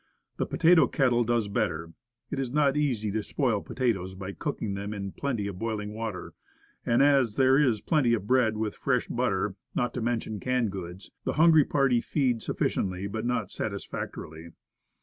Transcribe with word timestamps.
The 0.37 0.47
potato 0.47 0.87
kettle 0.87 1.23
does 1.23 1.47
better. 1.47 1.93
It 2.31 2.39
is 2.39 2.49
not 2.51 2.75
easy 2.75 3.11
to 3.11 3.21
spoil 3.21 3.61
potatoes 3.61 4.15
by 4.15 4.31
cooking 4.31 4.73
them 4.73 4.95
in 4.95 5.11
plenty 5.11 5.45
of 5.45 5.59
boiling 5.59 5.93
water; 5.93 6.33
and, 6.83 7.03
as 7.03 7.35
there 7.35 7.59
is 7.59 7.81
plenty 7.81 8.15
of 8.15 8.25
bread 8.25 8.57
with 8.57 8.73
fresh 8.73 9.07
butter, 9.07 9.53
not 9.75 9.93
to 9.93 10.01
mention 10.01 10.39
canned 10.39 10.71
goods, 10.71 11.11
the 11.23 11.33
hungry 11.33 11.65
party 11.65 12.01
feed 12.01 12.41
suf 12.41 12.57
ficiently, 12.57 13.11
but 13.11 13.27
not 13.27 13.51
satisfactorily. 13.51 14.49